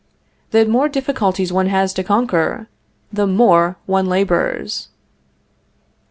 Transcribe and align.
The 0.49 0.65
more 0.65 0.89
difficulties 0.89 1.53
one 1.53 1.67
has 1.67 1.93
to 1.93 2.03
conquer, 2.03 2.67
the 3.13 3.27
more 3.27 3.77
one 3.85 4.07
labors. 4.07 4.89